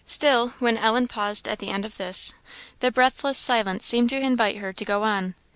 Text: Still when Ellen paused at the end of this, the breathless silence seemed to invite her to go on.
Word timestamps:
Still 0.07 0.47
when 0.57 0.77
Ellen 0.79 1.07
paused 1.07 1.47
at 1.47 1.59
the 1.59 1.69
end 1.69 1.85
of 1.85 1.97
this, 1.97 2.33
the 2.79 2.89
breathless 2.89 3.37
silence 3.37 3.85
seemed 3.85 4.09
to 4.09 4.17
invite 4.17 4.57
her 4.57 4.73
to 4.73 4.83
go 4.83 5.03
on. 5.03 5.35